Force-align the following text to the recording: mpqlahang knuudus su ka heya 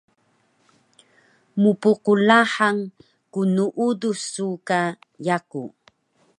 mpqlahang 1.61 2.81
knuudus 3.31 4.19
su 4.33 4.47
ka 4.67 4.81
heya 5.25 5.37